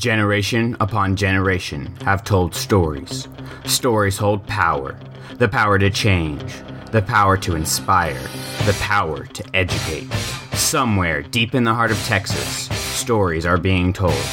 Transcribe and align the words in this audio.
Generation 0.00 0.78
upon 0.80 1.14
generation 1.14 1.94
have 2.06 2.24
told 2.24 2.54
stories. 2.54 3.28
Stories 3.66 4.16
hold 4.16 4.46
power 4.46 4.98
the 5.34 5.46
power 5.46 5.78
to 5.78 5.90
change, 5.90 6.54
the 6.90 7.02
power 7.02 7.36
to 7.36 7.54
inspire, 7.54 8.22
the 8.64 8.74
power 8.80 9.26
to 9.26 9.44
educate. 9.52 10.10
Somewhere 10.54 11.20
deep 11.20 11.54
in 11.54 11.64
the 11.64 11.74
heart 11.74 11.90
of 11.90 11.98
Texas, 12.04 12.70
stories 12.96 13.44
are 13.44 13.58
being 13.58 13.92
told, 13.92 14.24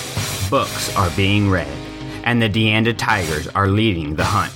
books 0.50 0.96
are 0.96 1.12
being 1.18 1.50
read, 1.50 1.68
and 2.24 2.42
the 2.42 2.50
Deanda 2.50 2.98
Tigers 2.98 3.50
are 3.50 3.68
leading 3.68 4.16
the 4.16 4.24
hunt. 4.24 4.54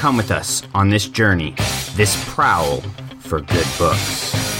Come 0.00 0.16
with 0.16 0.32
us 0.32 0.64
on 0.74 0.88
this 0.88 1.08
journey, 1.08 1.54
this 1.94 2.20
prowl 2.34 2.80
for 3.20 3.42
good 3.42 3.66
books. 3.78 4.57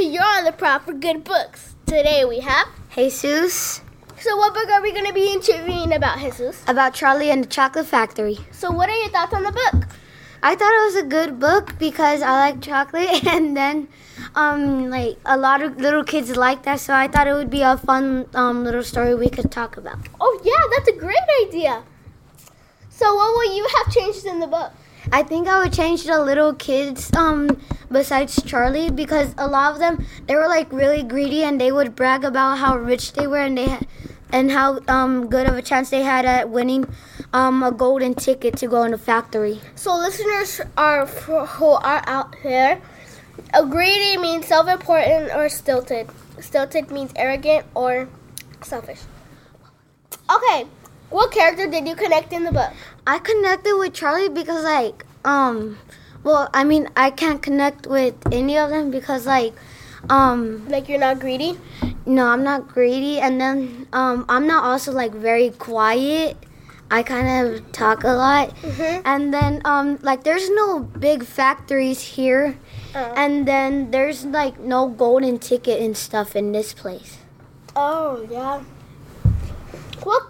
To 0.00 0.06
You're 0.06 0.22
on 0.22 0.44
the 0.44 0.52
Prowl 0.52 0.78
for 0.78 0.94
Good 0.94 1.24
Books. 1.24 1.74
Today 1.84 2.24
we 2.24 2.40
have. 2.40 2.68
Jesus 2.94 3.82
So, 4.18 4.34
what 4.38 4.54
book 4.54 4.70
are 4.70 4.80
we 4.80 4.92
going 4.92 5.04
to 5.04 5.12
be 5.12 5.30
interviewing 5.30 5.92
about, 5.92 6.18
Jesus? 6.20 6.64
about 6.66 6.94
Charlie 6.94 7.30
and 7.30 7.44
the 7.44 7.48
Chocolate 7.48 7.84
Factory. 7.84 8.38
So, 8.50 8.70
what 8.70 8.88
are 8.88 8.96
your 8.96 9.10
thoughts 9.10 9.34
on 9.34 9.42
the 9.42 9.52
book? 9.52 9.88
I 10.42 10.54
thought 10.54 10.72
it 10.72 10.84
was 10.86 10.96
a 10.96 11.02
good 11.02 11.38
book 11.38 11.78
because 11.78 12.22
I 12.22 12.30
like 12.30 12.62
chocolate 12.62 13.24
and 13.34 13.54
then 13.54 13.88
um 14.34 14.88
like 14.88 15.18
a 15.26 15.36
lot 15.36 15.60
of 15.60 15.76
little 15.76 16.04
kids 16.04 16.34
like 16.34 16.62
that 16.62 16.80
so 16.80 16.94
I 16.94 17.06
thought 17.06 17.26
it 17.26 17.34
would 17.34 17.50
be 17.50 17.60
a 17.60 17.76
fun 17.76 18.26
um 18.34 18.64
little 18.64 18.82
story 18.82 19.14
we 19.14 19.28
could 19.28 19.50
talk 19.50 19.76
about. 19.76 19.98
Oh, 20.18 20.40
yeah, 20.42 20.62
that's 20.72 20.88
a 20.88 20.98
great 20.98 21.28
idea. 21.46 21.82
So, 22.88 23.14
what 23.14 23.34
will 23.34 23.54
you 23.54 23.68
have 23.76 23.92
changed 23.92 24.24
in 24.24 24.40
the 24.40 24.46
book? 24.46 24.72
I 25.12 25.22
think 25.22 25.48
I 25.48 25.62
would 25.62 25.72
change 25.74 26.04
the 26.04 26.22
little 26.22 26.54
kids 26.54 27.12
um 27.14 27.60
besides 27.90 28.42
Charlie 28.42 28.90
because 28.90 29.34
a 29.36 29.48
lot 29.48 29.72
of 29.72 29.78
them 29.78 30.06
they 30.26 30.34
were 30.34 30.48
like 30.48 30.72
really 30.72 31.02
greedy 31.02 31.42
and 31.42 31.60
they 31.60 31.72
would 31.72 31.96
brag 31.96 32.24
about 32.24 32.58
how 32.58 32.76
rich 32.76 33.12
they 33.12 33.26
were 33.26 33.38
and 33.38 33.58
they 33.58 33.68
had 33.68 33.86
and 34.32 34.50
how 34.50 34.80
um 34.88 35.28
good 35.28 35.46
of 35.46 35.56
a 35.56 35.62
chance 35.62 35.90
they 35.90 36.02
had 36.02 36.24
at 36.24 36.48
winning 36.48 36.86
um 37.32 37.62
a 37.62 37.72
golden 37.72 38.14
ticket 38.14 38.56
to 38.56 38.66
go 38.66 38.82
in 38.84 38.92
the 38.92 38.98
factory. 38.98 39.60
So, 39.74 39.96
listeners 39.96 40.60
are 40.76 41.06
who 41.06 41.66
are 41.66 42.02
out 42.06 42.34
here. 42.36 42.80
A 43.54 43.64
greedy 43.64 44.16
means 44.16 44.46
self-important 44.46 45.32
or 45.34 45.48
stilted. 45.48 46.08
Stilted 46.40 46.90
means 46.90 47.12
arrogant 47.16 47.66
or 47.74 48.08
selfish. 48.62 49.00
Okay, 50.30 50.66
what 51.10 51.32
character 51.32 51.66
did 51.66 51.88
you 51.88 51.96
connect 51.96 52.32
in 52.32 52.44
the 52.44 52.52
book? 52.52 52.70
I 53.06 53.18
connected 53.18 53.76
with 53.76 53.94
Charlie 53.94 54.28
because 54.28 54.62
like 54.62 55.04
um 55.24 55.78
well 56.24 56.48
I 56.52 56.64
mean 56.64 56.88
I 56.96 57.10
can't 57.10 57.40
connect 57.42 57.86
with 57.86 58.14
any 58.32 58.58
of 58.58 58.70
them 58.70 58.90
because 58.90 59.26
like 59.26 59.54
um 60.08 60.66
Like 60.68 60.88
you're 60.88 60.98
not 61.00 61.18
greedy. 61.20 61.58
no 62.06 62.26
I'm 62.26 62.42
not 62.42 62.68
greedy 62.68 63.20
and 63.20 63.40
then 63.40 63.86
um 63.92 64.24
I'm 64.28 64.46
not 64.46 64.64
also 64.64 64.92
like 64.92 65.12
very 65.12 65.50
quiet. 65.50 66.36
I 66.92 67.04
kind 67.04 67.28
of 67.54 67.70
talk 67.70 68.02
a 68.02 68.10
lot. 68.12 68.50
Mhm. 68.66 69.02
And 69.04 69.32
then 69.32 69.62
um 69.64 69.98
like 70.02 70.24
there's 70.24 70.50
no 70.50 70.80
big 70.80 71.24
factories 71.24 72.00
here 72.16 72.56
Uh, 72.90 73.14
and 73.14 73.46
then 73.46 73.92
there's 73.94 74.24
like 74.26 74.58
no 74.58 74.88
golden 74.90 75.38
ticket 75.38 75.78
and 75.80 75.94
stuff 75.96 76.34
in 76.34 76.50
this 76.50 76.74
place. 76.74 77.18
oh 77.76 78.26
yeah. 78.30 78.60
What 80.02 80.22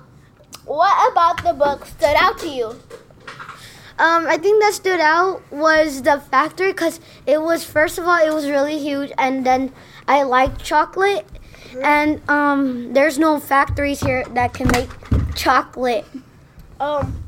What 0.67 0.95
about 1.13 1.43
the 1.43 1.55
book 1.57 1.87
stood 1.87 2.17
out 2.21 2.37
to 2.45 2.49
you? 2.49 2.77
Um, 4.01 4.27
I 4.27 4.39
think 4.39 4.63
that 4.63 4.73
stood 4.73 4.99
out 4.99 5.43
was 5.53 6.01
the 6.01 6.19
factory 6.19 6.73
because 6.73 7.01
it 7.27 7.43
was 7.43 7.65
first 7.65 7.99
of 7.99 8.07
all 8.09 8.17
it 8.17 8.33
was 8.33 8.49
really 8.49 8.79
huge, 8.79 9.13
and 9.19 9.45
then 9.45 9.75
I 10.09 10.23
like 10.23 10.57
chocolate, 10.57 11.27
and 11.83 12.19
um, 12.27 12.95
there's 12.95 13.19
no 13.19 13.39
factories 13.39 14.01
here 14.01 14.25
that 14.33 14.55
can 14.55 14.69
make 14.69 14.89
chocolate. 15.37 16.07
Um. 16.81 17.23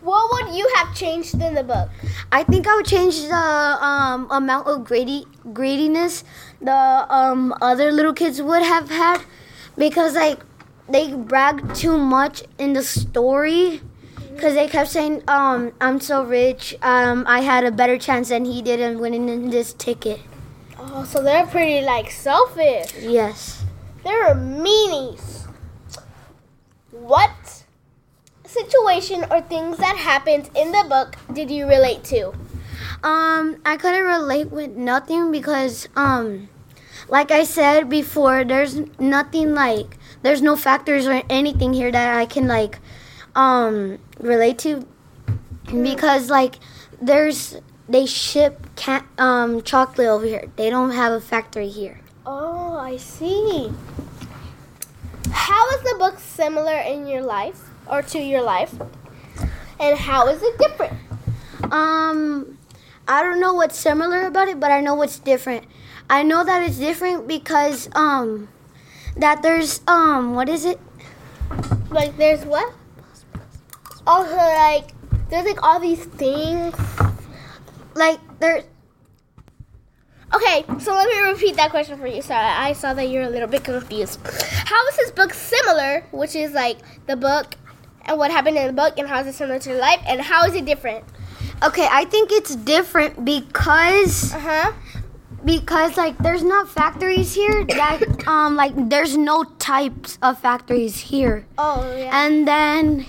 What 0.00 0.30
would 0.30 0.54
you 0.54 0.70
have 0.76 0.94
changed 0.94 1.34
in 1.34 1.54
the 1.54 1.64
book? 1.64 1.90
I 2.30 2.44
think 2.44 2.68
I 2.68 2.76
would 2.76 2.86
change 2.86 3.20
the 3.20 3.34
um, 3.34 4.28
amount 4.30 4.68
of 4.68 4.84
greedy 4.84 5.26
greediness 5.52 6.22
the 6.62 6.72
um, 6.72 7.52
other 7.60 7.90
little 7.90 8.14
kids 8.14 8.40
would 8.40 8.62
have 8.62 8.90
had 8.90 9.20
because 9.76 10.14
like 10.14 10.38
they 10.88 11.12
brag 11.12 11.74
too 11.74 11.98
much 11.98 12.44
in 12.58 12.72
the 12.74 12.82
story 12.82 13.82
because 14.38 14.54
they 14.54 14.68
kept 14.68 14.88
saying 14.88 15.20
um, 15.26 15.72
I'm 15.80 15.98
so 16.00 16.22
rich 16.22 16.76
um, 16.80 17.24
I 17.26 17.40
had 17.40 17.64
a 17.64 17.72
better 17.72 17.98
chance 17.98 18.28
than 18.28 18.44
he 18.44 18.62
did 18.62 18.78
in 18.78 19.00
winning 19.00 19.28
in 19.28 19.50
this 19.50 19.72
ticket. 19.72 20.20
Oh, 20.78 21.02
so 21.02 21.24
they're 21.24 21.46
pretty 21.46 21.84
like 21.84 22.08
selfish. 22.08 22.94
Yes. 23.00 23.64
They're 24.04 24.36
meanies. 24.36 25.48
What 26.92 27.64
situation 28.44 29.24
or 29.28 29.40
things 29.40 29.78
that 29.78 29.96
happened 29.96 30.50
in 30.54 30.70
the 30.70 30.86
book 30.88 31.16
did 31.32 31.50
you 31.50 31.66
relate 31.66 32.04
to? 32.04 32.28
Um, 33.02 33.60
I 33.66 33.76
couldn't 33.76 34.04
relate 34.04 34.52
with 34.52 34.70
nothing 34.76 35.32
because, 35.32 35.88
um, 35.96 36.48
like 37.08 37.32
I 37.32 37.42
said 37.42 37.88
before, 37.88 38.44
there's 38.44 38.76
nothing 39.00 39.52
like 39.54 39.98
there's 40.22 40.42
no 40.42 40.54
factors 40.54 41.08
or 41.08 41.22
anything 41.28 41.72
here 41.74 41.90
that 41.90 42.16
I 42.16 42.24
can 42.26 42.46
like, 42.46 42.78
um, 43.38 43.98
relate 44.18 44.58
to 44.58 44.84
because 45.70 46.28
like 46.28 46.56
there's 47.00 47.56
they 47.88 48.04
ship 48.04 48.66
can 48.74 49.04
um 49.16 49.62
chocolate 49.62 50.08
over 50.08 50.26
here. 50.26 50.50
They 50.56 50.68
don't 50.68 50.90
have 50.90 51.12
a 51.12 51.20
factory 51.20 51.68
here. 51.68 52.00
Oh, 52.26 52.76
I 52.76 52.96
see. 52.96 53.72
How 55.30 55.70
is 55.70 55.82
the 55.82 55.96
book 55.98 56.18
similar 56.18 56.78
in 56.78 57.06
your 57.06 57.22
life 57.22 57.70
or 57.88 58.02
to 58.02 58.18
your 58.18 58.42
life? 58.42 58.74
And 59.80 59.96
how 59.96 60.26
is 60.26 60.42
it 60.42 60.58
different? 60.58 60.98
Um, 61.70 62.58
I 63.06 63.22
don't 63.22 63.40
know 63.40 63.54
what's 63.54 63.78
similar 63.78 64.26
about 64.26 64.48
it, 64.48 64.58
but 64.58 64.72
I 64.72 64.80
know 64.80 64.94
what's 64.94 65.20
different. 65.20 65.64
I 66.10 66.24
know 66.24 66.42
that 66.42 66.62
it's 66.66 66.78
different 66.78 67.28
because 67.28 67.88
um, 67.94 68.48
that 69.16 69.42
there's 69.42 69.80
um, 69.86 70.34
what 70.34 70.48
is 70.48 70.64
it? 70.64 70.80
Like 71.90 72.16
there's 72.16 72.44
what? 72.44 72.74
Also 74.08 74.34
like 74.36 74.88
there's 75.28 75.44
like 75.44 75.62
all 75.62 75.78
these 75.78 76.04
things. 76.04 76.74
Like 77.94 78.18
there, 78.40 78.62
Okay, 80.34 80.64
so 80.78 80.92
let 80.92 81.08
me 81.08 81.18
repeat 81.30 81.56
that 81.56 81.70
question 81.70 81.98
for 81.98 82.06
you. 82.06 82.20
Sorry, 82.20 82.44
I 82.46 82.74
saw 82.74 82.92
that 82.94 83.08
you're 83.08 83.22
a 83.22 83.30
little 83.30 83.48
bit 83.48 83.64
confused. 83.64 84.20
How 84.24 84.86
is 84.88 84.96
this 84.96 85.10
book 85.10 85.32
similar, 85.32 86.04
which 86.12 86.36
is 86.36 86.52
like 86.52 86.78
the 87.06 87.16
book 87.16 87.54
and 88.04 88.18
what 88.18 88.30
happened 88.30 88.56
in 88.58 88.66
the 88.66 88.72
book, 88.74 88.98
and 88.98 89.08
how 89.08 89.20
is 89.20 89.26
it 89.26 89.34
similar 89.34 89.58
to 89.60 89.74
life, 89.74 90.00
and 90.06 90.20
how 90.20 90.44
is 90.44 90.54
it 90.54 90.64
different? 90.64 91.04
okay, 91.62 91.88
I 91.90 92.04
think 92.04 92.30
it's 92.30 92.54
different 92.54 93.24
because 93.24 94.32
Uh 94.34 94.38
huh. 94.38 94.72
because 95.44 95.96
like 95.96 96.16
there's 96.18 96.44
not 96.44 96.68
factories 96.68 97.34
here 97.34 97.64
that 97.64 98.28
um 98.28 98.54
like 98.54 98.74
there's 98.88 99.16
no 99.16 99.44
types 99.58 100.18
of 100.22 100.38
factories 100.38 100.96
here, 101.10 101.46
Oh 101.56 101.82
yeah. 101.96 102.12
and 102.24 102.46
then 102.46 103.06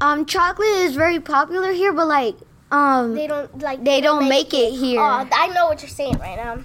um 0.00 0.26
chocolate 0.26 0.68
is 0.68 0.94
very 0.96 1.20
popular 1.20 1.72
here, 1.72 1.92
but 1.92 2.06
like 2.08 2.36
um 2.70 3.14
they 3.14 3.26
don't 3.26 3.58
like. 3.62 3.84
they 3.84 4.00
don't 4.00 4.28
make 4.28 4.52
it 4.54 4.72
here. 4.72 5.00
Oh, 5.00 5.28
I 5.32 5.48
know 5.48 5.66
what 5.66 5.82
you're 5.82 5.88
saying 5.88 6.18
right 6.18 6.36
now. 6.36 6.58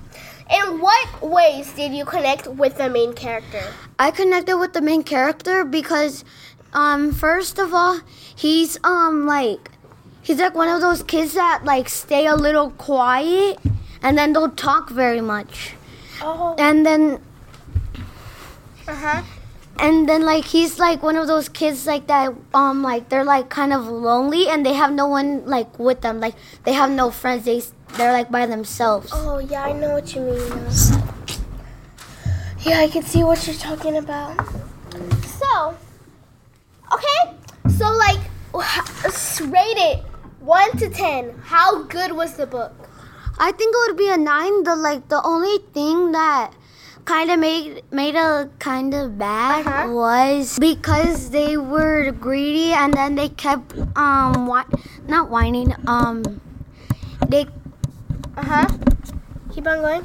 In 0.52 0.80
what 0.82 1.22
ways 1.22 1.72
did 1.74 1.94
you 1.94 2.06
connect 2.06 2.48
with 2.48 2.78
the 2.78 2.90
main 2.90 3.14
character? 3.14 3.62
I 4.00 4.10
connected 4.12 4.58
with 4.58 4.74
the 4.74 4.82
main 4.82 5.04
character 5.04 5.64
because, 5.64 6.26
um, 6.74 7.12
first 7.12 7.60
of 7.60 7.74
all, 7.74 8.00
he's 8.36 8.80
um 8.84 9.28
like 9.28 9.72
he's 10.22 10.40
like 10.40 10.56
one 10.56 10.68
of 10.70 10.82
those 10.82 11.04
kids 11.04 11.34
that 11.34 11.64
like 11.66 11.88
stay 11.90 12.26
a 12.26 12.36
little 12.36 12.72
quiet 12.72 13.60
and 14.02 14.18
then 14.18 14.34
don't 14.34 14.58
talk 14.58 14.90
very 14.90 15.22
much, 15.22 15.74
Oh. 16.22 16.56
and 16.58 16.86
then 16.86 17.22
Uh 18.88 18.96
huh. 18.96 19.22
And 19.81 20.08
then 20.08 20.26
like 20.26 20.46
he's 20.46 20.80
like 20.80 21.02
one 21.02 21.16
of 21.16 21.28
those 21.28 21.50
kids 21.50 21.88
like 21.88 22.08
that 22.08 22.34
um 22.54 22.84
like 22.84 23.10
they're 23.10 23.24
like 23.24 23.50
kind 23.50 23.74
of 23.74 23.88
lonely 23.88 24.48
and 24.50 24.66
they 24.66 24.74
have 24.74 24.92
no 24.92 25.08
one 25.08 25.46
like 25.46 25.80
with 25.80 26.02
them 26.02 26.20
like 26.20 26.36
they 26.64 26.74
have 26.74 26.92
no 26.92 27.10
friends 27.10 27.46
they 27.46 27.62
they're 27.98 28.14
like 28.14 28.31
by 28.31 28.46
themselves. 28.46 29.10
Oh 29.14 29.40
yeah, 29.40 29.64
I 29.64 29.74
know 29.74 29.94
what 29.94 30.14
you 30.14 30.22
mean. 30.22 30.38
Yeah, 32.62 32.80
I 32.80 32.88
can 32.88 33.04
see 33.04 33.24
what 33.24 33.46
you're 33.48 33.56
talking 33.56 33.98
about. 33.98 34.38
So, 35.26 35.78
okay, 36.94 37.34
so 37.70 37.92
like, 37.94 38.20
rate 39.42 39.80
it 39.80 40.04
one 40.40 40.72
to 40.78 40.90
ten. 40.90 41.34
How 41.44 41.84
good 41.84 42.12
was 42.12 42.36
the 42.36 42.46
book? 42.46 42.74
I 43.40 43.52
think 43.54 43.74
it 43.74 43.90
would 43.90 43.98
be 43.98 44.10
a 44.10 44.18
nine. 44.18 44.64
The 44.64 44.75
like 44.75 45.08
the 45.08 45.22
only 45.24 45.60
thing 45.74 46.12
that 46.12 46.54
kind 47.10 47.32
of 47.34 47.40
made 47.40 47.82
made 47.92 48.16
a 48.16 48.50
kind 48.60 48.94
of 48.94 49.18
bad 49.18 49.66
Uh-huh. 49.66 49.90
was 49.90 50.60
because 50.62 51.32
they 51.32 51.58
were 51.58 52.12
greedy 52.12 52.70
and 52.72 52.94
then 52.94 53.16
they 53.16 53.30
kept 53.30 53.74
um 53.98 54.46
whi- 54.46 54.70
not 55.08 55.30
whining 55.34 55.74
um 55.88 56.22
they 57.28 57.44
Uh 58.38 58.46
huh. 58.54 58.68
Keep 59.54 59.66
on 59.68 59.82
going. 59.82 60.04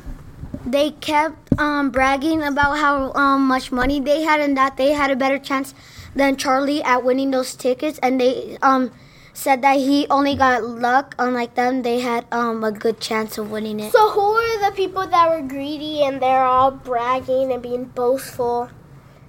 they 0.67 0.91
kept 0.91 1.37
um, 1.61 1.91
bragging 1.95 2.43
about 2.43 2.79
how 2.83 3.13
um, 3.13 3.47
much 3.47 3.71
money 3.71 4.01
they 4.01 4.23
had 4.25 4.41
and 4.41 4.57
that 4.57 4.77
they 4.81 4.91
had 4.97 5.11
a 5.13 5.17
better 5.17 5.39
chance 5.39 5.75
than 6.17 6.35
Charlie 6.41 6.83
at 6.83 7.05
winning 7.05 7.31
those 7.31 7.55
tickets. 7.55 8.01
And 8.03 8.19
they 8.21 8.57
um, 8.63 8.91
said 9.35 9.61
that 9.63 9.77
he 9.77 10.07
only 10.09 10.35
got 10.37 10.65
luck. 10.65 11.15
Unlike 11.19 11.57
them, 11.57 11.83
they 11.83 12.01
had 12.01 12.25
um, 12.33 12.65
a 12.65 12.73
good 12.73 13.01
chance 13.01 13.37
of 13.37 13.51
winning 13.51 13.81
it. 13.81 13.93
So 13.93 14.11
who 14.11 14.21
are 14.21 14.71
the 14.71 14.75
people 14.75 15.07
that 15.07 15.29
were 15.29 15.47
greedy 15.47 16.03
and 16.03 16.23
they're 16.23 16.45
all 16.45 16.71
bragging 16.71 17.53
and 17.53 17.63
being 17.63 17.85
boastful? 17.85 18.71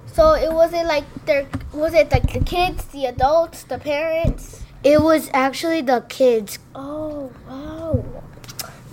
So 0.05 0.33
it 0.33 0.53
wasn't 0.53 0.87
like 0.87 1.03
their 1.25 1.47
was 1.73 1.93
it 1.93 2.11
like 2.11 2.31
the 2.31 2.39
kids, 2.39 2.85
the 2.85 3.05
adults, 3.05 3.63
the 3.63 3.77
parents? 3.77 4.63
It 4.83 5.01
was 5.01 5.29
actually 5.33 5.81
the 5.81 6.05
kids. 6.07 6.59
Oh 6.73 7.33
wow. 7.49 8.05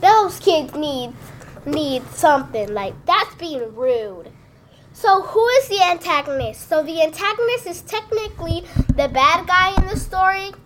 Those 0.01 0.41
kids 0.41 0.75
need 0.75 1.13
need 1.65 2.03
something 2.09 2.75
like 2.75 2.95
that's 3.07 3.35
being 3.37 3.75
rude. 3.77 4.33
So 4.95 5.23
who 5.23 5.47
is 5.49 5.69
the 5.69 5.83
antagonist? 5.83 6.69
So 6.69 6.83
the 6.83 7.03
antagonist 7.03 7.67
is 7.67 7.83
technically 7.83 8.65
the 8.89 9.09
bad 9.09 9.47
guy 9.47 9.75
in 9.77 9.89
the 9.89 9.97
story 9.97 10.51
or 10.51 10.62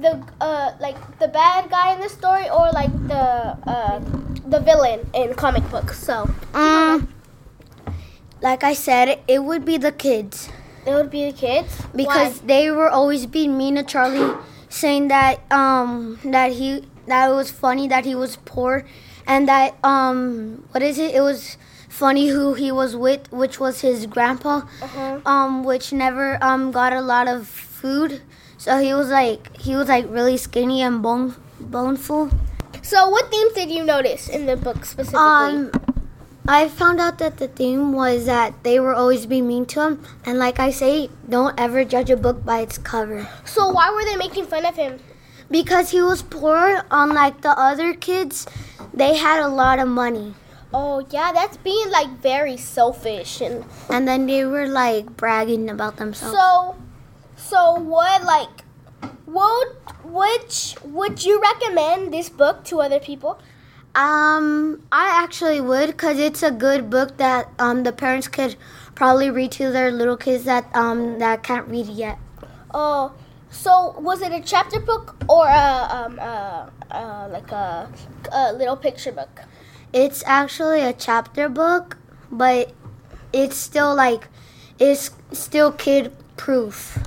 the 0.00 0.22
uh 0.40 0.72
like 0.80 0.96
the 1.18 1.28
bad 1.28 1.70
guy 1.70 1.92
in 1.94 2.00
the 2.00 2.08
story 2.08 2.48
or 2.50 2.70
like 2.72 2.92
the 3.08 3.56
uh 3.66 4.00
the 4.46 4.60
villain 4.60 5.08
in 5.14 5.34
comic 5.34 5.68
books. 5.70 5.98
So 5.98 6.28
Um, 6.54 7.12
like 8.40 8.64
I 8.64 8.72
said, 8.74 9.20
it 9.28 9.42
would 9.44 9.64
be 9.64 9.76
the 9.76 9.92
kids 9.92 10.48
it 10.88 10.94
would 10.94 11.10
be 11.10 11.30
the 11.30 11.36
kids 11.36 11.82
because 11.94 12.40
they 12.40 12.70
were 12.70 12.88
always 12.88 13.26
being 13.26 13.58
mean 13.58 13.74
to 13.76 13.82
Charlie, 13.82 14.34
saying 14.70 15.08
that 15.08 15.40
um 15.52 16.18
that 16.24 16.52
he 16.52 16.84
that 17.06 17.30
it 17.30 17.34
was 17.34 17.50
funny 17.50 17.88
that 17.88 18.04
he 18.06 18.14
was 18.14 18.36
poor, 18.44 18.86
and 19.26 19.46
that 19.48 19.76
um 19.84 20.64
what 20.70 20.82
is 20.82 20.98
it? 20.98 21.14
It 21.14 21.20
was 21.20 21.58
funny 21.88 22.28
who 22.28 22.54
he 22.54 22.72
was 22.72 22.96
with, 22.96 23.30
which 23.30 23.60
was 23.60 23.82
his 23.82 24.06
grandpa, 24.06 24.62
uh-huh. 24.80 25.20
um 25.26 25.62
which 25.64 25.92
never 25.92 26.42
um 26.42 26.70
got 26.70 26.92
a 26.92 27.02
lot 27.02 27.28
of 27.28 27.46
food, 27.46 28.22
so 28.58 28.78
he 28.78 28.92
was 28.92 29.08
like 29.08 29.56
he 29.56 29.74
was 29.74 29.88
like 29.88 30.04
really 30.08 30.36
skinny 30.36 30.82
and 30.82 31.02
bone 31.02 31.34
boneful. 31.60 32.30
So 32.82 33.08
what 33.08 33.30
themes 33.30 33.52
did 33.54 33.70
you 33.70 33.84
notice 33.84 34.28
in 34.28 34.46
the 34.46 34.56
book 34.56 34.84
specifically? 34.84 35.20
Um, 35.20 35.72
I 36.46 36.68
found 36.68 37.00
out 37.00 37.18
that 37.18 37.36
the 37.36 37.48
theme 37.48 37.92
was 37.92 38.24
that 38.26 38.64
they 38.64 38.80
were 38.80 38.94
always 38.94 39.26
being 39.26 39.46
mean 39.46 39.66
to 39.66 39.82
him, 39.86 40.02
and 40.24 40.38
like 40.38 40.58
I 40.58 40.70
say, 40.70 41.10
don't 41.28 41.58
ever 41.60 41.84
judge 41.84 42.08
a 42.10 42.16
book 42.16 42.44
by 42.44 42.60
its 42.60 42.78
cover. 42.78 43.28
so 43.44 43.68
why 43.68 43.90
were 43.90 44.04
they 44.04 44.16
making 44.16 44.46
fun 44.46 44.64
of 44.64 44.76
him? 44.76 44.98
Because 45.50 45.90
he 45.90 46.00
was 46.02 46.22
poor, 46.22 46.82
unlike 46.90 47.40
the 47.42 47.50
other 47.58 47.92
kids, 47.94 48.46
they 48.94 49.16
had 49.16 49.40
a 49.42 49.48
lot 49.48 49.78
of 49.78 49.88
money, 49.88 50.34
Oh 50.72 51.06
yeah, 51.10 51.32
that's 51.32 51.56
being 51.58 51.88
like 51.90 52.10
very 52.20 52.56
selfish 52.56 53.40
and 53.40 53.64
and 53.88 54.06
then 54.06 54.26
they 54.26 54.44
were 54.44 54.66
like 54.68 55.16
bragging 55.16 55.70
about 55.70 55.96
themselves. 55.96 56.36
so 56.36 56.76
so 57.48 57.74
what 57.74 58.24
like 58.24 58.64
would 59.26 59.68
which 60.04 60.76
would 60.84 61.24
you 61.24 61.40
recommend 61.40 62.12
this 62.12 62.28
book 62.28 62.64
to 62.64 62.80
other 62.80 63.00
people? 63.00 63.38
um, 63.94 64.82
I 64.92 65.24
actually 65.24 65.60
would, 65.60 65.96
cause 65.96 66.18
it's 66.18 66.42
a 66.42 66.52
good 66.52 66.88
book 66.88 67.16
that 67.16 67.48
um 67.58 67.82
the 67.82 67.92
parents 67.92 68.28
could 68.28 68.54
probably 68.94 69.30
read 69.30 69.50
to 69.52 69.70
their 69.72 69.90
little 69.90 70.16
kids 70.16 70.44
that 70.44 70.64
um 70.74 71.18
that 71.18 71.42
can't 71.42 71.66
read 71.68 71.86
yet. 71.86 72.18
Oh, 72.72 73.12
so 73.50 73.98
was 73.98 74.22
it 74.22 74.32
a 74.32 74.40
chapter 74.40 74.78
book 74.78 75.16
or 75.28 75.48
a 75.48 75.88
um 75.90 76.18
uh, 76.20 76.68
uh 76.90 77.28
like 77.32 77.50
a, 77.50 77.90
a 78.30 78.52
little 78.52 78.76
picture 78.76 79.12
book? 79.12 79.42
It's 79.92 80.22
actually 80.26 80.82
a 80.82 80.92
chapter 80.92 81.48
book, 81.48 81.96
but 82.30 82.72
it's 83.32 83.56
still 83.56 83.94
like 83.94 84.28
it's 84.78 85.10
still 85.32 85.72
kid 85.72 86.12
proof. 86.36 86.98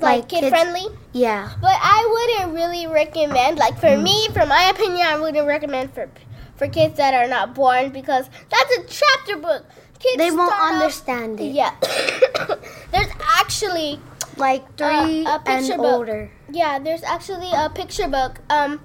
Like, 0.00 0.20
Like 0.22 0.28
kid 0.28 0.40
kids- 0.40 0.50
friendly? 0.50 0.86
Yeah. 1.12 1.50
But 1.60 1.76
I 1.80 2.06
wouldn't 2.12 2.54
really 2.54 2.86
recommend, 2.86 3.58
like 3.58 3.78
for 3.80 3.88
mm. 3.88 4.02
me, 4.02 4.28
from 4.32 4.48
my 4.48 4.64
opinion, 4.70 5.06
I 5.06 5.18
wouldn't 5.18 5.46
recommend 5.46 5.92
for 5.92 6.08
for 6.56 6.66
kids 6.68 6.96
that 6.96 7.14
are 7.14 7.28
not 7.28 7.54
born 7.54 7.90
because 7.90 8.28
that's 8.50 8.72
a 8.78 8.82
chapter 8.86 9.36
book. 9.40 9.64
Kids 10.00 10.16
They 10.16 10.30
won't 10.30 10.54
understand 10.54 11.40
it. 11.40 11.52
Yeah. 11.52 11.74
there's 12.92 13.10
actually 13.38 14.00
Like 14.36 14.64
uh, 14.80 15.06
three 15.06 15.24
a 15.26 15.38
picture 15.38 15.72
and 15.74 15.82
book. 15.82 15.94
older. 15.94 16.30
yeah, 16.50 16.78
there's 16.78 17.02
actually 17.02 17.50
a 17.54 17.68
picture 17.70 18.06
book. 18.08 18.38
Um, 18.50 18.80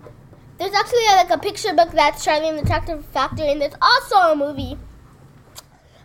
there's 0.58 0.74
actually 0.74 1.06
a, 1.12 1.16
like 1.16 1.30
a 1.30 1.38
picture 1.38 1.74
book 1.74 1.92
that's 1.94 2.24
Charlie 2.24 2.50
and 2.50 2.58
the 2.58 2.66
Tractor 2.66 2.98
Factory, 3.14 3.52
and 3.52 3.62
there's 3.62 3.74
also 3.82 4.16
a 4.18 4.36
movie. 4.36 4.78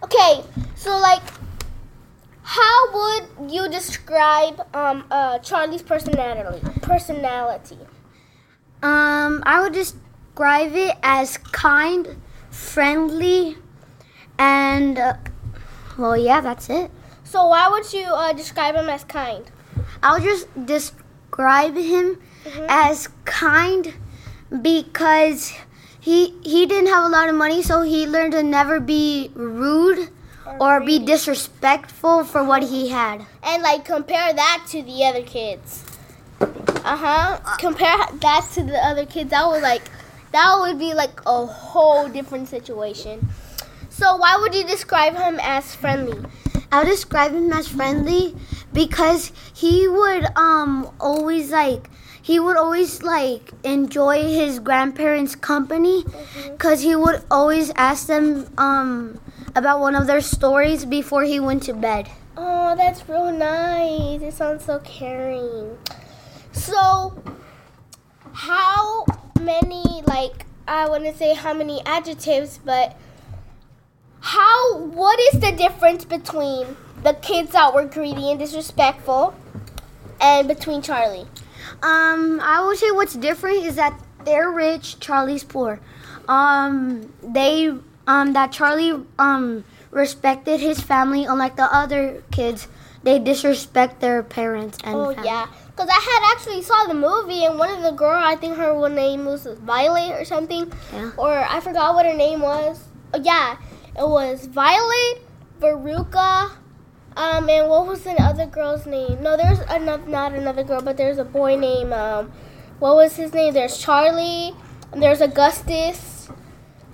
Okay, 0.02 0.42
so 0.76 0.96
like, 0.98 1.22
how 2.56 2.92
would 2.96 3.52
you 3.52 3.68
describe 3.68 4.60
um 4.74 5.04
uh 5.10 5.38
Charlie's 5.40 5.82
personality? 5.82 6.60
Personality. 6.80 7.78
Um, 8.82 9.42
I 9.44 9.60
would 9.60 9.72
describe 9.72 10.72
it 10.74 10.96
as 11.02 11.36
kind, 11.36 12.16
friendly, 12.50 13.56
and 14.38 14.98
uh, 14.98 15.14
well, 15.98 16.16
yeah, 16.16 16.40
that's 16.40 16.70
it. 16.70 16.90
So 17.24 17.46
why 17.48 17.68
would 17.68 17.92
you 17.92 18.04
uh, 18.06 18.32
describe 18.32 18.76
him 18.76 18.88
as 18.88 19.04
kind? 19.04 19.50
I'll 20.02 20.20
just 20.20 20.46
describe 20.64 21.74
him 21.76 22.18
Mhm. 22.46 22.66
as 22.68 23.08
kind 23.24 23.92
because 24.62 25.52
he 26.00 26.34
he 26.42 26.64
didn't 26.66 26.88
have 26.88 27.04
a 27.04 27.08
lot 27.08 27.28
of 27.28 27.34
money, 27.34 27.62
so 27.62 27.82
he 27.82 28.06
learned 28.06 28.32
to 28.32 28.42
never 28.42 28.80
be 28.80 29.30
rude 29.34 30.08
or 30.60 30.80
be 30.80 30.98
disrespectful 30.98 32.24
for 32.24 32.42
what 32.44 32.62
he 32.64 32.88
had. 32.88 33.24
and 33.42 33.62
like 33.62 33.84
compare 33.84 34.32
that 34.32 34.64
to 34.68 34.82
the 34.82 35.04
other 35.04 35.22
kids. 35.22 35.84
Uh 36.40 36.96
huh. 36.96 37.56
Compare 37.58 37.96
that 38.20 38.48
to 38.54 38.62
the 38.64 38.78
other 38.78 39.04
kids. 39.04 39.30
That 39.30 39.46
would 39.48 39.62
like, 39.62 39.82
that 40.32 40.56
would 40.60 40.78
be 40.78 40.94
like 40.94 41.20
a 41.26 41.46
whole 41.46 42.08
different 42.08 42.48
situation. 42.48 43.28
So 43.90 44.16
why 44.16 44.36
would 44.40 44.54
you 44.54 44.64
describe 44.64 45.16
him 45.16 45.38
as 45.42 45.74
friendly? 45.74 46.18
I 46.70 46.80
would 46.80 46.88
describe 46.88 47.32
him 47.32 47.52
as 47.52 47.66
friendly 47.68 48.36
because 48.72 49.32
he 49.54 49.88
would 49.88 50.26
um 50.36 50.90
always 51.00 51.50
like 51.50 51.88
he 52.22 52.38
would 52.38 52.56
always 52.56 53.02
like 53.02 53.52
enjoy 53.64 54.22
his 54.22 54.58
grandparents' 54.60 55.34
company 55.34 56.04
because 56.50 56.80
he 56.82 56.94
would 56.94 57.24
always 57.30 57.72
ask 57.74 58.06
them 58.06 58.46
um 58.58 59.18
about 59.58 59.80
one 59.80 59.96
of 59.96 60.06
their 60.06 60.20
stories 60.20 60.84
before 60.84 61.24
he 61.24 61.40
went 61.40 61.64
to 61.64 61.74
bed. 61.74 62.08
Oh, 62.36 62.76
that's 62.76 63.08
real 63.08 63.32
nice. 63.32 64.22
It 64.22 64.32
sounds 64.32 64.64
so 64.64 64.78
caring. 64.78 65.76
So, 66.52 67.20
how 68.32 69.04
many 69.40 70.02
like 70.06 70.46
I 70.68 70.88
wouldn't 70.88 71.18
say 71.18 71.34
how 71.34 71.52
many 71.52 71.82
adjectives, 71.84 72.60
but 72.64 72.96
how 74.20 74.78
what 74.78 75.18
is 75.32 75.40
the 75.40 75.52
difference 75.52 76.04
between 76.04 76.76
the 77.02 77.14
kids 77.14 77.50
that 77.52 77.74
were 77.74 77.84
greedy 77.84 78.30
and 78.30 78.38
disrespectful 78.38 79.34
and 80.20 80.46
between 80.46 80.82
Charlie? 80.82 81.26
Um, 81.82 82.40
I 82.42 82.64
would 82.64 82.78
say 82.78 82.92
what's 82.92 83.14
different 83.14 83.64
is 83.64 83.74
that 83.74 84.00
they're 84.24 84.50
rich, 84.50 85.00
Charlie's 85.00 85.42
poor. 85.42 85.80
Um, 86.28 87.12
they 87.22 87.72
um 88.08 88.32
that 88.32 88.50
Charlie 88.50 89.04
um 89.20 89.62
respected 89.92 90.58
his 90.60 90.80
family, 90.80 91.24
unlike 91.24 91.54
the 91.56 91.68
other 91.72 92.24
kids. 92.32 92.66
They 93.04 93.20
disrespect 93.20 94.00
their 94.00 94.24
parents 94.24 94.76
and 94.82 94.96
Oh 94.96 95.14
family. 95.14 95.28
yeah, 95.30 95.46
because 95.70 95.88
I 95.88 96.00
had 96.02 96.34
actually 96.34 96.62
saw 96.62 96.84
the 96.90 96.94
movie 96.98 97.44
and 97.44 97.56
one 97.56 97.70
of 97.70 97.80
the 97.80 97.92
girl, 97.92 98.18
I 98.20 98.34
think 98.34 98.56
her 98.58 98.74
one 98.74 98.96
name 98.96 99.24
was 99.24 99.46
Violet 99.46 100.10
or 100.18 100.24
something, 100.24 100.72
Yeah. 100.92 101.12
or 101.16 101.30
I 101.38 101.60
forgot 101.60 101.94
what 101.94 102.04
her 102.06 102.12
name 102.18 102.40
was. 102.42 102.82
Oh 103.14 103.20
yeah, 103.22 103.56
it 103.96 104.02
was 104.06 104.46
Violet, 104.46 105.22
Veruca, 105.60 106.50
um, 107.16 107.48
and 107.48 107.68
what 107.70 107.86
was 107.86 108.02
the 108.02 108.18
other 108.20 108.46
girl's 108.46 108.84
name? 108.84 109.22
No, 109.22 109.36
there's 109.36 109.60
another, 109.70 110.04
not 110.06 110.32
another 110.34 110.64
girl, 110.64 110.82
but 110.82 110.96
there's 110.96 111.18
a 111.18 111.24
boy 111.24 111.54
named 111.56 111.92
um, 111.92 112.32
what 112.80 112.96
was 112.96 113.14
his 113.16 113.32
name? 113.32 113.54
There's 113.54 113.78
Charlie, 113.78 114.52
and 114.92 115.00
there's 115.00 115.20
Augustus, 115.20 116.17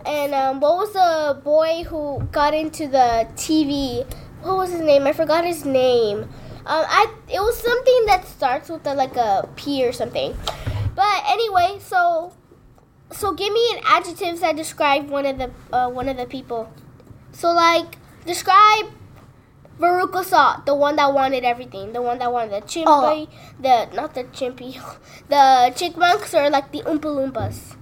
and 0.06 0.34
um, 0.34 0.61
what 0.61 0.76
was 0.76 0.92
the 0.92 1.40
boy 1.42 1.84
who 1.84 2.23
got 2.32 2.54
into 2.54 2.87
the 2.88 3.26
TV? 3.37 4.04
What 4.42 4.56
was 4.56 4.70
his 4.70 4.80
name? 4.80 5.06
I 5.06 5.12
forgot 5.12 5.44
his 5.44 5.64
name. 5.64 6.23
Um, 6.66 6.84
I 6.88 7.12
it 7.28 7.40
was 7.40 7.58
something 7.58 8.06
that 8.06 8.26
starts 8.26 8.68
with 8.68 8.87
a, 8.87 8.94
like 8.94 9.16
a 9.16 9.49
P 9.56 9.87
or 9.87 9.92
something. 9.92 10.37
But 10.94 11.23
anyway, 11.26 11.78
so 11.80 12.32
so 13.12 13.32
give 13.32 13.52
me 13.52 13.75
an 13.76 13.80
adjectives 13.87 14.40
that 14.40 14.56
describe 14.56 15.08
one 15.08 15.26
of 15.26 15.38
the 15.38 15.50
uh, 15.73 15.88
one 15.90 16.08
of 16.08 16.16
the 16.16 16.26
people. 16.26 16.73
So 17.32 17.52
like 17.52 17.99
describe 18.26 18.87
Veruca 19.78 20.25
Salt, 20.25 20.66
the 20.66 20.75
one 20.75 20.96
that 20.96 21.12
wanted 21.12 21.44
everything, 21.44 21.92
the 21.92 22.00
one 22.00 22.18
that 22.20 22.32
wanted 22.32 22.52
the 22.52 22.66
chimpy, 22.66 22.84
Oh. 22.87 23.26
the 23.61 23.87
not 23.94 24.14
the 24.14 24.25
chimpy, 24.25 24.80
the 25.28 25.73
chipmunks 25.76 26.32
or 26.34 26.49
like 26.50 26.70
the 26.73 26.82
Oompa 26.82 27.11
Loompas. 27.11 27.76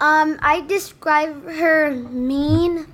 Um, 0.00 0.38
I 0.40 0.62
describe 0.62 1.44
her 1.46 1.90
mean, 1.92 2.86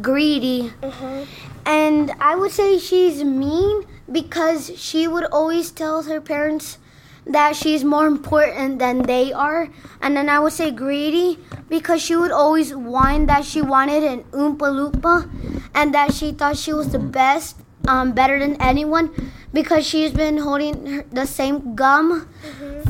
greedy, 0.00 0.72
Mhm. 0.82 1.26
and 1.66 2.12
I 2.20 2.34
would 2.36 2.52
say 2.52 2.78
she's 2.78 3.22
mean 3.22 3.84
because 4.10 4.72
she 4.76 5.06
would 5.06 5.24
always 5.30 5.70
tell 5.70 6.02
her 6.04 6.20
parents 6.22 6.78
that 7.26 7.54
she's 7.56 7.84
more 7.84 8.06
important 8.06 8.78
than 8.78 9.02
they 9.02 9.32
are. 9.32 9.68
And 10.00 10.16
then 10.16 10.28
I 10.28 10.38
would 10.40 10.52
say 10.52 10.70
greedy 10.70 11.38
because 11.68 12.00
she 12.00 12.16
would 12.16 12.30
always 12.32 12.74
whine 12.74 13.26
that 13.26 13.44
she 13.44 13.60
wanted 13.62 14.02
an 14.04 14.24
Oompa 14.32 14.68
Loompa 14.68 15.28
and 15.74 15.92
that 15.94 16.12
she 16.14 16.32
thought 16.32 16.56
she 16.56 16.72
was 16.72 16.88
the 16.92 16.98
best, 16.98 17.56
um, 17.88 18.12
better 18.12 18.38
than 18.38 18.56
anyone 18.60 19.10
because 19.52 19.86
she's 19.86 20.12
been 20.12 20.38
holding 20.38 20.86
her, 20.86 21.04
the 21.12 21.26
same 21.26 21.74
gum 21.74 22.28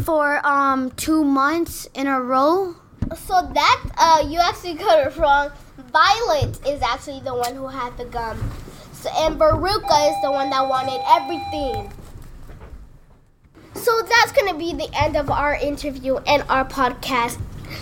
for 0.04 0.44
um, 0.46 0.90
two 0.96 1.24
months 1.24 1.88
in 1.94 2.06
a 2.06 2.20
row. 2.20 2.74
So 3.16 3.48
that 3.54 3.82
uh, 3.96 4.26
you 4.28 4.40
actually 4.40 4.74
got 4.74 5.06
it 5.06 5.16
wrong. 5.16 5.50
Violet 5.92 6.58
is 6.66 6.82
actually 6.82 7.20
the 7.20 7.34
one 7.34 7.54
who 7.54 7.68
had 7.68 7.96
the 7.96 8.04
gum. 8.04 8.38
So, 8.92 9.10
and 9.16 9.38
Veruca 9.38 10.10
is 10.10 10.22
the 10.22 10.30
one 10.30 10.50
that 10.50 10.66
wanted 10.66 11.00
everything. 11.06 11.92
So 13.74 14.02
that's 14.02 14.32
gonna 14.32 14.56
be 14.56 14.72
the 14.72 14.88
end 14.98 15.16
of 15.16 15.30
our 15.30 15.54
interview 15.54 16.16
and 16.26 16.42
our 16.48 16.64
podcast. 16.64 17.38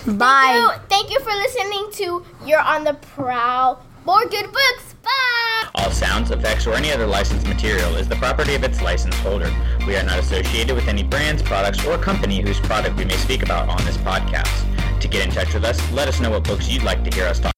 Bye. 0.07 0.53
Thank 0.55 0.57
you, 0.57 0.89
thank 0.89 1.11
you 1.11 1.21
for 1.21 1.31
listening 1.31 1.91
to 1.93 2.27
You're 2.47 2.61
on 2.61 2.85
the 2.85 2.95
Prowl. 2.95 3.85
More 4.05 4.25
good 4.27 4.51
books. 4.51 4.95
Bye. 5.03 5.69
All 5.77 5.91
sounds, 5.91 6.31
effects, 6.31 6.67
or 6.67 6.75
any 6.75 6.91
other 6.91 7.07
licensed 7.07 7.47
material 7.47 7.95
is 7.97 8.09
the 8.09 8.17
property 8.17 8.55
of 8.55 8.65
its 8.65 8.83
license 8.83 9.17
holder. 9.19 9.51
We 9.87 9.97
are 9.97 10.03
not 10.03 10.19
associated 10.19 10.75
with 10.75 10.89
any 10.89 11.03
brands, 11.03 11.43
products, 11.43 11.85
or 11.87 11.99
company 11.99 12.41
whose 12.41 12.59
product 12.61 12.97
we 12.97 13.05
may 13.05 13.17
speak 13.17 13.43
about 13.43 13.69
on 13.69 13.85
this 13.85 13.97
podcast. 13.99 14.72
Get 15.13 15.27
in 15.27 15.31
touch 15.31 15.53
with 15.53 15.65
us, 15.67 15.79
let 15.93 16.09
us 16.09 16.21
know 16.21 16.31
what 16.31 16.45
books 16.45 16.67
you'd 16.71 16.85
like 16.85 17.05
to 17.05 17.15
hear 17.15 17.27
us 17.27 17.39
talk 17.39 17.53